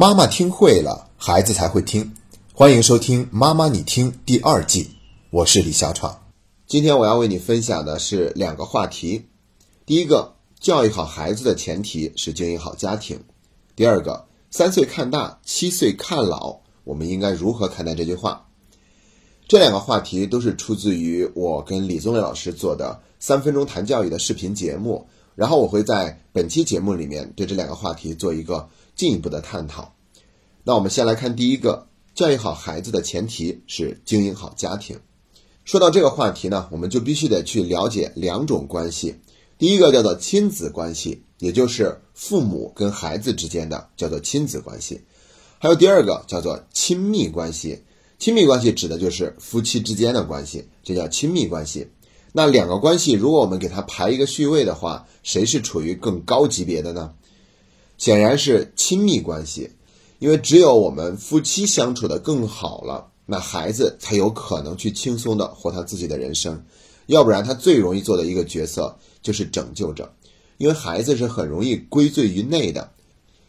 [0.00, 2.14] 妈妈听会了，孩子才会听。
[2.54, 4.92] 欢迎收听《妈妈你听》第二季，
[5.28, 6.22] 我是李小闯。
[6.66, 9.26] 今天我要为你分享的是两个话题。
[9.84, 13.18] 第一个，教育好孩子的前提是经营好家庭；
[13.76, 18.46] 第二个，三岁看大，七岁看老，我们应该如何看待这句话？
[19.50, 29.92] 这两个话题都是出自于我跟李宗伟老师做的三分钟谈教育的视频节目，然后我会在本期节目里面对这两个话题做一个进一步的探讨。
[30.62, 34.96] 那我们先来看第一个，教育好孩子的前提是经营好家庭。
[35.64, 39.16] 说到这个话题呢，我们就必须得去了解两种关系。
[39.58, 45.00] 第一个叫做亲子关系，也就是父母跟孩子之间的叫做亲子关系；
[45.58, 47.82] 还有第二个叫做亲密关系。
[48.20, 51.88] 亲密关系指的就是夫妻之间的关系，这叫亲密关系。
[52.32, 57.14] 那两个关系，如果我们给它排一个序位的话，谁是处于更高级别的呢？
[57.96, 59.70] 显然是亲密关系，
[60.18, 66.62] 因为只有我们夫妻相处的更好了，那孩子才有可能去轻松的活他自己的人生。
[67.06, 70.12] 要不然，他最容易做的一个角色就是拯救者，
[70.58, 72.90] 因为孩子是很容易归罪于内的，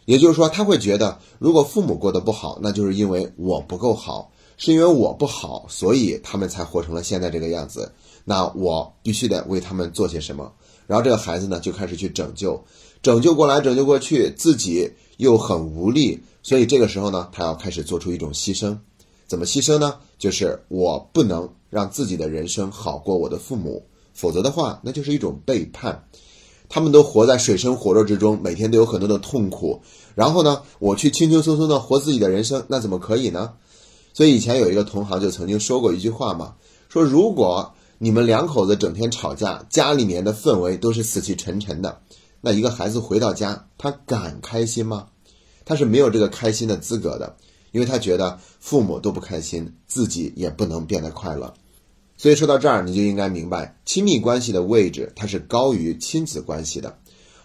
[0.06, 4.31] 也就是说，他会觉得如果父母过得不好，那就是因为我不够好。
[4.64, 7.92] 是因为我不好，所以他们才活成了现在这个样子。
[8.24, 10.54] 那我必须得为他们做些什么。
[10.86, 12.64] 然后这个孩子呢，就开始去拯救，
[13.02, 16.22] 拯救过来，拯救过去，自己又很无力。
[16.44, 18.78] 所以这个时候呢，他要开始做出一种牺牲。
[19.26, 19.96] 怎么牺牲呢？
[20.20, 26.04] 就是我不能让自己的人生好过我的父母，否则的话，那就是一种背叛。
[26.70, 29.82] 他们都活在水深火热之中，每天都有很多的痛苦。
[30.14, 33.54] 然后呢，我去轻轻松松的活自己的人生，那怎么可以呢？
[34.14, 36.56] 所以以前有一个同行就曾经说过一句话嘛，
[36.90, 42.02] 说如果你们两口子整天吵架，家里面的氛围都是死气沉沉的，
[42.42, 45.08] 那一个孩子回到家，他敢开心吗？
[45.64, 47.38] 他是没有这个开心的资格的，
[47.72, 51.54] 因为他觉得父母都不开心，自己也不能变得快乐。
[52.18, 56.98] 所以说到这儿，你就应该明白，亲密关系的位置它是高于亲子关系的，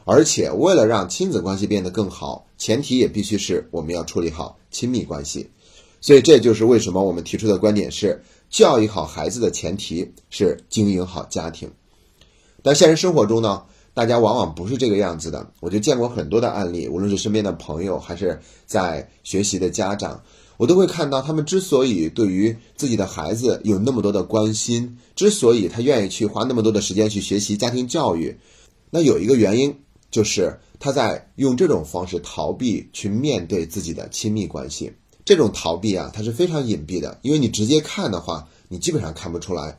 [0.05, 5.51] 而且为了让亲子关系变得更好，前提也必须是我们要处理好亲密关系。
[6.01, 11.71] 所以这就是为什么我们提出的观点是，教育好孩子的前提是经营好家庭。
[12.63, 13.63] 但现实生活中呢，
[13.95, 15.51] 大家往往不是这个样子的。
[15.61, 20.23] 我就见过很多的案例，无论是身边的朋友，还是在学习的家长，
[20.57, 28.37] 我都会看到他们之所以对于自己的孩子有那么多的关心，之所以他愿意去花那么多的时间去学习家庭教育，
[28.91, 29.77] 那有一个原因
[30.11, 34.93] 就是他在用这种方式逃避去面对自己的亲密关系。
[35.27, 39.77] 这种逃避啊，它是非常隐蔽的，因为你直接看的话，你基本上看不出来。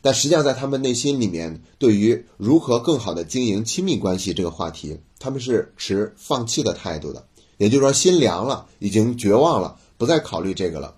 [0.00, 7.26] 但实际上，在他们内心里面，对于如何更好的经营亲密关系这个话题，他们是持放弃的态度的。
[7.58, 10.96] 也就是说，心凉了，已经绝望了，不再考虑这个了。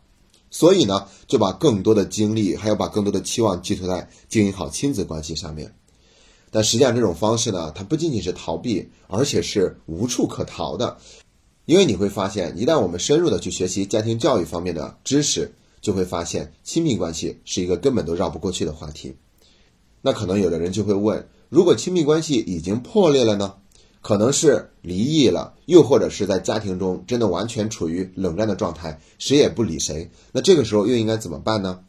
[0.52, 5.74] 所以呢，就把更多的精力，还要把更多的期望寄托在经营好亲子关系上面。
[6.52, 10.98] 但实际上，这种方式呢，它不仅仅是逃避，而且是无处可逃的。
[11.64, 19.14] 因为你会发现，一旦我们深入的去学习家庭教育方面的知识，就会发现亲密关系是一个根本都绕不过去的话题。
[20.00, 23.54] 那可能有的人就会问：如果亲密关系已经破裂了呢？
[24.00, 30.10] 可能是离异了，又或者是在家庭中真的完全处于冷战的状态，谁也不理谁。
[30.32, 31.84] 那这个时候又应该怎么办呢？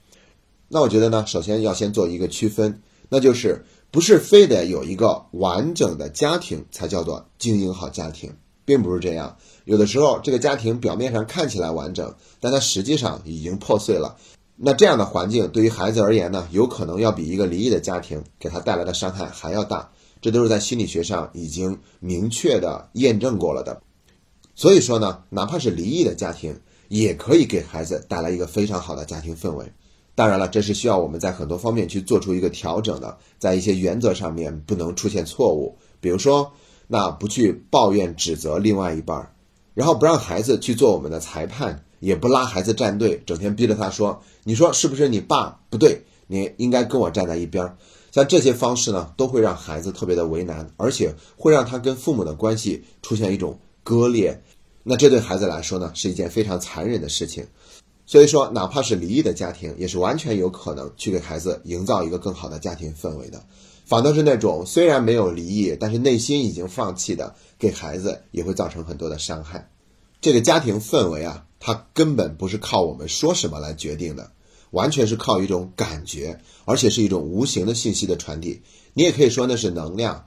[0.68, 8.32] 那我觉得呢，首先要先做一个区分，那就是不是非得有一个完整的家庭才叫做经营好家庭。
[8.66, 9.35] 并不是这样，
[9.66, 14.16] 有的时候这个家庭表面上看起来完整，但它实际上已经破碎了。
[14.56, 19.90] 那这样的环境对于孩子而言呢，有可能要比一个离异的家庭给他带来的伤害还要大。
[20.22, 23.81] 这都是在心理学上已经明确的验证过了的。
[24.56, 26.56] 所以说呢，哪怕是离异的家庭，
[26.88, 29.66] 也可以给孩子带来一个非常好的家庭氛围。
[30.16, 36.53] 当然了，这是需要我们在很多方面去做出一个调整的，在一些原则上面不能出现错误，比如说。
[36.94, 39.34] 那不去抱怨指责另外一半，
[39.74, 46.04] 然后不让孩子去做我们的裁判，也不拉孩子站队，整天逼着他说：“你说是不是你爸不对？
[46.28, 47.75] 你应该跟我站在一边。”
[48.13, 54.44] 像这些方式呢，都会让孩子特别的为难，而且会让他跟父母的关系出现一种割裂。
[54.84, 57.44] 那这对孩子来说呢，是一件非常残忍的事情。
[58.06, 63.42] 所以说，哪怕是离异的家庭，也是完全有可能去给孩子营造一个更好的家庭氛围的。
[63.85, 69.69] 反倒是那种虽然没有离异，但是内心已经放弃的，给孩子也会造成很多的伤害。
[70.21, 74.31] 这个家庭氛围啊，它根本不是靠我们说什么来决定的，
[74.71, 78.62] 完全是靠一种感觉，而且是一种无形的信息的传递。
[78.94, 80.25] 你也可以说那是能量。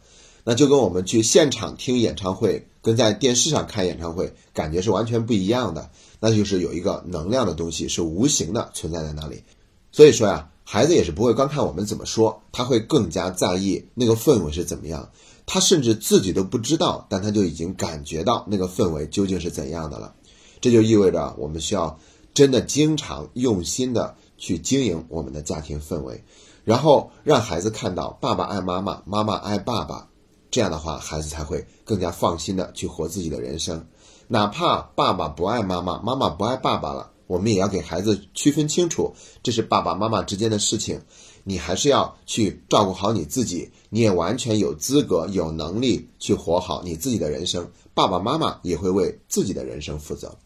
[0.48, 5.90] 那就跟我们去现场听演唱会，跟在电视上看演唱会感觉是完全不一样的。
[6.20, 9.42] 那就是有一个能量的东西是无形的存在在那里。
[9.90, 15.08] 所以说呀，孩子也是不会光看我们怎么说，他会更加在意那个氛围是怎么样。
[15.46, 20.12] 他甚至自己都不知道，但他就已经感觉到那个氛围究竟是怎样的了。
[20.60, 21.96] 这就意味着我们需要
[22.34, 26.24] 真的经常用心的去经营我们的家庭氛围，
[26.64, 30.08] 然后让孩子看到爸爸爱妈妈，妈妈爱爸爸。
[30.50, 33.86] 这样的话，孩子才会更加放心的去活自己的人生。
[34.26, 41.00] 哪怕爸爸不爱妈妈，妈妈不爱爸爸了，我们也要给孩子区分清楚，这是爸爸妈妈之间的事情。
[41.44, 47.70] 你还是要去照顾好你自己，你也完全有资格、有能力去活好你自己的人生。
[47.94, 50.36] 爸爸妈妈也会为自己的人生负责。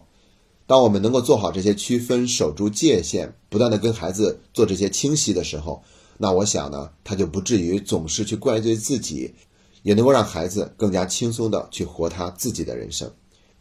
[0.66, 5.82] 当我们能够做好这些区分、守住界限，不断的跟孩子做这些清晰的时候，
[6.18, 9.34] 那我想呢，他就不至于总是去怪罪自己。
[9.82, 13.10] 也能够让孩子更加轻松的去活他自己的人生。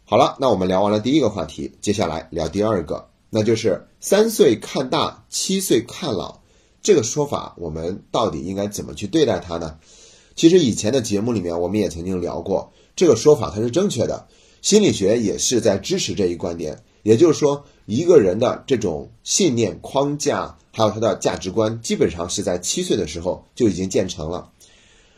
[0.04, 6.40] 好了，那我们聊完了第一个话题，接下来聊第二个，那就是三岁看大，七岁看老
[6.82, 9.78] 这个说法，我们到底应该怎么去对待它呢？
[10.36, 14.28] 其实以前的节目里面我们也曾经聊过，这个说法它是正确的，
[14.62, 16.82] 心理学也是在支持这一观点。
[17.02, 24.50] 也就是说，一个人的这种信念框架，还有他的价值观，基本上是在七岁的时候就已经建成了。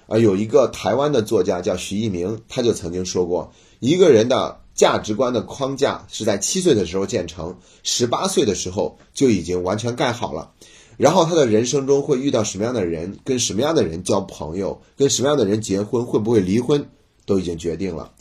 [0.06, 10.52] 啊，有一个台湾的作家叫徐一鸣，他就曾经说过，一个人的价值观的框架是在七岁的时候建成，十八岁的时候就已经完全盖好了。
[10.96, 16.88] 然后他的人生中会遇到什么样的人，跟什么样的人交朋友，跟什么样的人结婚，会不会离婚，
[17.24, 18.12] 都已经决定了。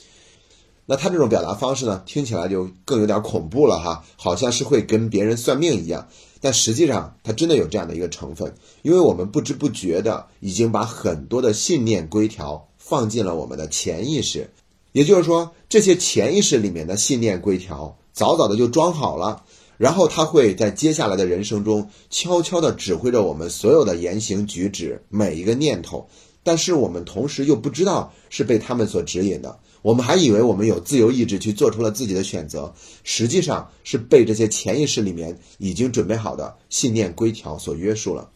[0.86, 6.08] 那他这种表达方式呢，听起来就更有点恐怖了哈，好像是会跟别人算命一样。
[6.42, 14.50] 但实际上，它真的有这样的一个成分，因为我们不知不觉的已经把很多的信念规条放进了我们的潜意识，
[14.92, 19.44] 也就是说，这些潜意识里面的信念规条早早的就装好了，
[19.78, 26.08] 然后它会在接下来的人生中悄悄的指挥着我们所有的言行举止，每一个念头，
[26.44, 29.60] 但是我们同时又不知道是被他们所指引的。
[29.82, 32.72] 我们还以为我们有自由意志去做出了自己的选择，
[33.04, 38.30] 实际上是被这些潜意识里面已经准备好的信念规条所约束了。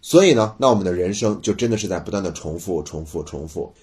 [0.00, 3.74] 所以呢，那我们的人生就真的是在不断的重复、重复、重复，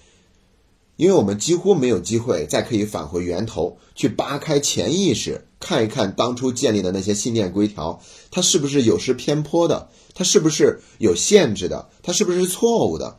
[1.03, 7.99] 因为我们几乎没有机会再可以返回源头去扒开潜意识，看一看当初建立的那些信念规条，
[8.31, 13.17] 它是不是有失偏颇的，它是不是有限制的，它是不是错误的。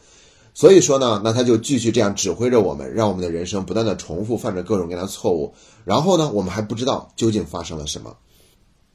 [0.55, 5.53] 所以说呢，那他就继续这样指挥着我们，让我们的人生不断的重复犯着各种各样的错误。
[5.85, 8.17] 然后呢，我们还不知道究竟发生了什么。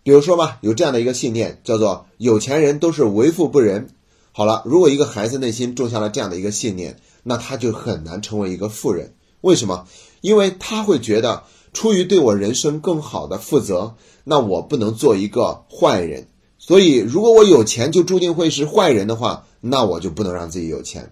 [0.01, 3.89] 比如说吧，有这样的一个信念，叫做有钱人都是为富不仁。
[4.39, 9.13] 好了，如果一个孩子内心种下了这样的一个信念，那他就很难成为一个富人。
[9.41, 9.85] 为什么？
[10.21, 11.43] 因为他会觉得，
[11.73, 16.29] 出于对我人生更好的负责，那我不能做一个坏人。
[16.57, 21.11] 所以，如果我有钱就注定会是坏人的话，那我就不能让自己有钱。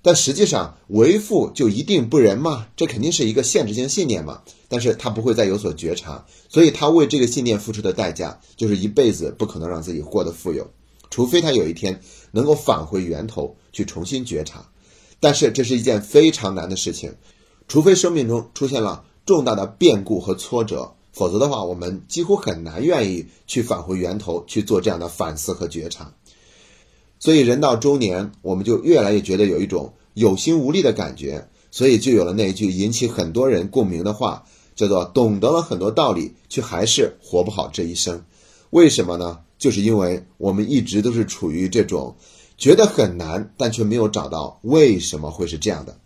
[0.00, 2.68] 但实际上，为富就一定不仁吗？
[2.76, 4.42] 这肯定是一个限制性信念嘛。
[4.68, 10.70] 但是他不会再有所觉察，所以他为这个信念付出的代价，就是一辈子不可能让自己获得富有，
[11.14, 12.00] 除非他有一天
[12.32, 14.68] 能够返回源头去重新觉察。
[15.20, 17.14] 但是这是一件非常难的事情，
[17.68, 26.12] 除非生命中出现了重大的变故和挫折，否则的话，我们几乎很难愿意去返回源头去做这样的反思和觉察。
[27.20, 38.24] 所以人到中年，我们就越来越觉得有一种有心无力的感觉，所以就有了那一句引起很多人共鸣的话，叫做“懂得了很多道理，却还是活不好这一生”。
[38.70, 39.38] 为什么呢？
[39.58, 42.16] 就是因为我们一直都是处于这种
[42.58, 45.98] 觉得很难，但却没有找到为什么会是这样的。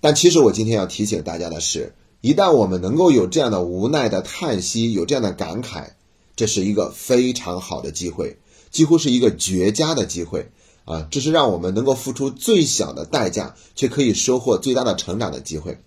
[0.00, 5.90] 但其实我今天要提醒大家的是，一旦我们能够有这样的无奈的叹息，有这样的感慨，
[6.36, 8.38] 这是一个非常好的机会。
[8.70, 10.50] 几乎是一个绝佳的机会
[10.84, 11.06] 啊！
[11.10, 15.78] 这是让我们能够付出最小的代价，却可以收获最大的成长的机会。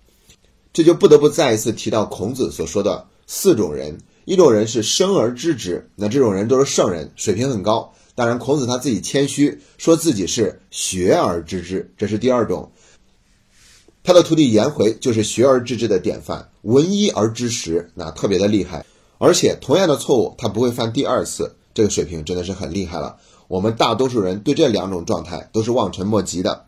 [0.72, 7.94] 这就不得不再一次提到孔子所说的四种人：一种人是生而知之，那这种人都是圣人，水平很高。
[8.14, 12.70] 当然，孔子他自己谦虚，说自己是学而知之，这是第二种。
[14.04, 18.84] 他的徒弟颜回就是学而知之的典范，闻一而知十，那特别的厉害。
[19.16, 21.56] 而且同样的错误，他不会犯第二次。
[21.72, 23.16] 这个水平真的是很厉害了。
[23.46, 26.66] 我们大多数人对这两种状态都是望尘莫及的。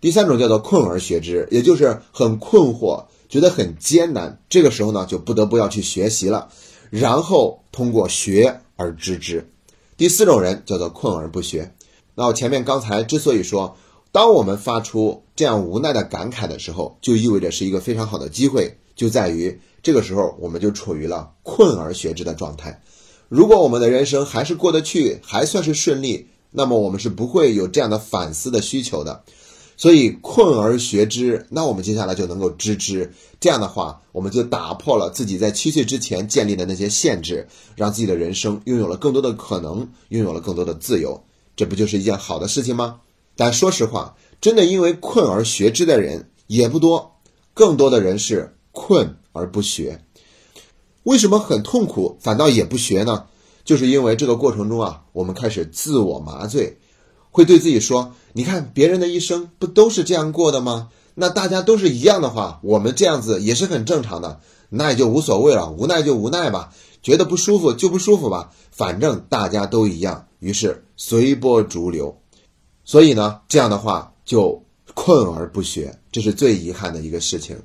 [0.00, 4.40] 第三种叫做困而学之，也就是很困惑，觉得很艰难。
[4.48, 6.48] 这个时候呢，就不得不要去学习了，
[6.90, 9.50] 然后通过学而知之。
[9.96, 11.74] 第四种人叫做困而不学。
[12.14, 13.76] 那我前面刚才之所以说
[14.12, 22.80] 当我们发出这样无奈的感慨的时候，就意味着是一个非常好的机会，就在于这个时候我们就处于了困而学之的状态。
[23.28, 29.24] 如果我们的人生还是过得去，还算是顺利，那么我们是不会有这样的反思的需求的。
[29.76, 33.12] 所以困而学之，那我们接下来就能够知之。
[33.40, 41.22] 这样的话，我们就打破了自己在七岁之前建立的那些限制，让自己的人生拥有了更多的可能，拥有了更多的自由。
[41.56, 43.00] 这不就是一件好的事情吗？
[43.36, 47.16] 但说实话，真的因为困而学之的人也不多，
[47.52, 50.04] 更多的人是困而不学。
[51.02, 53.26] 为什么很痛苦，反倒也不学呢？
[53.64, 56.78] 就是因为这个过程中啊，我们开始自我麻醉。
[57.34, 60.90] 会对自己说：“你看别人的一生不都是这样过的吗？
[61.16, 64.38] 那大家都是一样的话，我们这样子也是很正常的，
[64.68, 66.72] 那也就无所谓了，无奈就无奈吧，
[67.02, 70.28] 觉得不舒服就不舒服吧，反正大家都一样。
[70.38, 72.16] 于是随波逐流，
[72.84, 74.62] 所以呢，这样的话就
[74.94, 77.60] 困而不学，这是最遗憾的一个事情。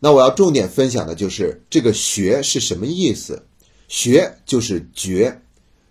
[0.00, 3.40] 那我要重点分享的就是这个‘学’是什么意思
[3.86, 5.42] ？‘学’就是觉，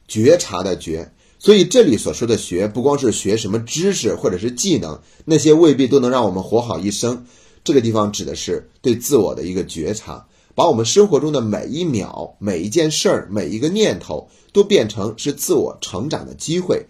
[0.06, 7.26] 觉察的觉。”所以这里所说的学，不光是学什么知识或者是技能，那些未必都能让我们活好一生。
[7.64, 10.26] 这个地方指的是对自我的一个觉察，
[10.56, 16.88] 把我们生活中的每一秒、每一件事儿、每一个念头，都变成是自我成长的机会。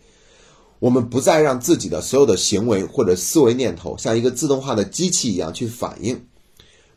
[0.79, 6.27] 我们不再让自己的所有的行为或者思维念头像一个自动化的机器一样去反应，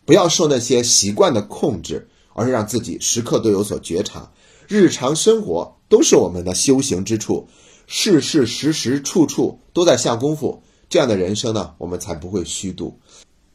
[0.04, 4.30] 不要受那些习惯的控制，而是让自己时刻都有所觉察。
[4.69, 7.49] 日常生活都是我们的修行之处，
[7.87, 12.99] 事事时时处处都在下功夫，这样的人生呢，我们才不会虚度。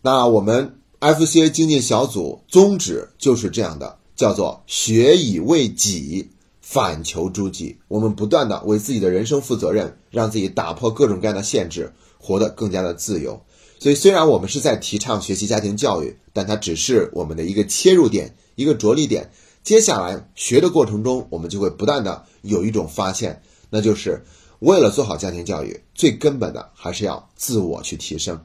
[0.02, 6.30] 那我们 FCA 精进小组宗旨就是这样的，叫做学以为己，
[6.62, 7.78] 反求诸己。
[7.88, 13.42] 我们不断的为自己的人生负责任，让自己打破各种各样的限制，活得更加的自由。
[13.80, 19.32] 所以，虽然我们是在提倡学习家庭教育，但它只是我们的一个切入点，一个着力点。
[19.66, 23.42] 接下来学的过程中，我们就会不断的有一种发现，
[23.72, 24.24] 那就是
[24.60, 28.40] 为了做好家庭教育，最根本的还是要自我去提升。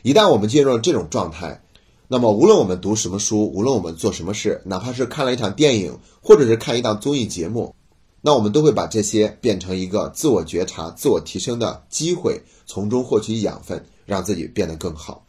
[0.00, 1.62] 一旦我们进入了这种状态，
[2.08, 7.74] 那么无论我们读什么书，无论我们做什么事，哪怕是看了一场电影，或者是看一档综艺节目，
[8.22, 15.26] 那我们都会把这些变成一个自我觉察、自我提升的机会，从中获取养分，让自己变得更好。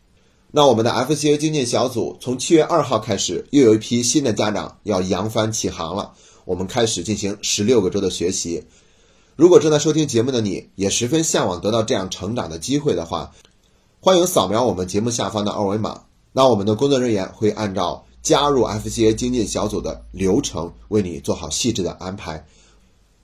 [0.55, 6.13] 那我们的 FCA 精进小组从七月二号开始，又有一批新的家长要扬帆起航了。
[6.45, 8.63] 我们开始进行十六个周的学习。
[9.35, 13.31] 如果正在收听节目的你也十分向往得到这样成长的机会的话，
[13.99, 16.03] 欢迎扫描我们节目下方的二维码。
[16.33, 22.45] 那我们的工作人员会按照加入 FCA 精进小组的流程为你做好细致的安排。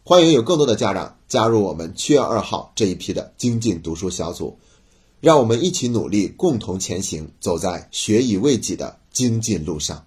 [0.03, 4.57] 欢迎有更多的家长加入我们七月二号这一批的精进读书小组。
[5.21, 10.05] 让我们一起努力，共同前行，走在学以为己的精进路上。